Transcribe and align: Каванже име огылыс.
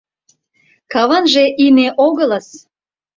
Каванже 0.93 1.43
име 1.65 1.87
огылыс. 2.05 2.47